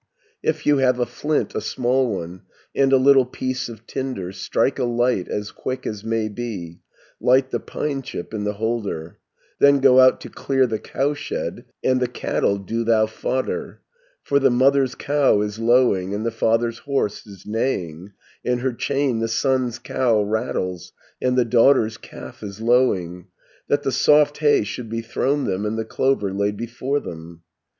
"If 0.41 0.65
you 0.65 0.77
have 0.77 0.99
a 0.99 1.05
flint, 1.05 1.53
a 1.53 1.61
small 1.61 2.11
one, 2.11 2.41
And 2.73 2.91
a 2.91 2.97
little 2.97 3.23
piece 3.27 3.69
of 3.69 3.85
tinder, 3.85 4.31
Strike 4.31 4.79
a 4.79 4.83
light 4.83 5.27
as 5.27 5.51
quick 5.51 5.85
as 5.85 6.03
may 6.03 6.27
be, 6.27 6.79
Light 7.19 7.51
the 7.51 7.59
pine 7.59 8.01
chip 8.01 8.33
in 8.33 8.43
the 8.43 8.53
holder, 8.53 9.19
140 9.59 9.59
Then 9.59 9.79
go 9.79 9.99
out 9.99 10.19
to 10.21 10.29
clear 10.29 10.65
the 10.65 10.79
cowshed, 10.79 11.65
And 11.83 11.99
the 11.99 12.07
cattle 12.07 12.57
do 12.57 12.83
thou 12.83 13.05
fodder, 13.05 13.81
For 14.23 14.39
the 14.39 14.49
mother's 14.49 14.95
cow 14.95 15.41
is 15.41 15.59
lowing, 15.59 16.15
And 16.15 16.25
the 16.25 16.31
father's 16.31 16.79
horse 16.79 17.27
is 17.27 17.45
neighing, 17.45 18.13
And 18.43 18.61
her 18.61 18.73
chain 18.73 19.19
the 19.19 19.27
son's 19.27 19.77
cow 19.77 20.23
rattles, 20.23 20.93
And 21.21 21.37
the 21.37 21.45
daughter's 21.45 21.97
calf 21.97 22.41
is 22.41 22.59
lowing, 22.59 23.27
That 23.67 23.83
the 23.83 23.91
soft 23.91 24.39
hay 24.39 24.63
should 24.63 24.89
be 24.89 25.01
thrown 25.01 25.43
them, 25.43 25.63
And 25.63 25.77
the 25.77 25.85
clover 25.85 26.33
laid 26.33 26.57
before 26.57 26.99
them. 26.99 27.43